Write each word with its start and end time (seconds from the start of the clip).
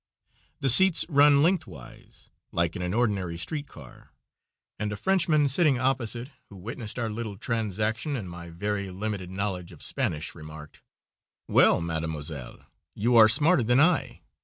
The 0.61 0.69
seats 0.71 1.05
run 1.09 1.43
lengthwise, 1.43 2.31
like 2.51 2.75
in 2.75 2.81
an 2.81 2.91
ordinary 2.91 3.37
street 3.37 3.67
car, 3.67 4.13
and 4.79 4.91
a 4.91 4.95
Frenchman 4.97 5.47
sitting 5.47 5.77
opposite, 5.77 6.31
who 6.49 6.57
witnessed 6.57 6.97
our 6.97 7.07
little 7.11 7.37
transaction 7.37 8.15
and 8.15 8.27
my 8.27 8.49
very 8.49 8.89
limited 8.89 9.29
knowledge 9.29 9.71
of 9.71 9.83
Spanish, 9.83 10.33
remarked: 10.33 10.81
"Well, 11.47 11.81
mademoiselle, 11.81 12.65
you 12.95 13.15
are 13.15 13.29
smarter 13.29 13.61
than 13.61 13.79
I. 13.79 14.21